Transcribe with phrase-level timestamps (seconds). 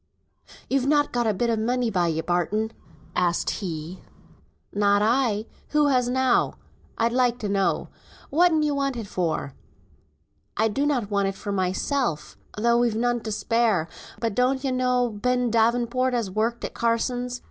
[0.67, 2.71] "You've not got a bit o' money by you, Barton?"
[3.15, 3.99] asked he.
[4.73, 6.55] "Not I; who has now,
[6.97, 7.89] I'd like to know.
[8.31, 9.53] Whatten you want it for?"
[10.57, 12.17] "I donnot want it for mysel,
[12.57, 13.87] tho' we've none to spare.
[14.19, 17.39] But don ye know Ben Davenport as worked at Carsons'?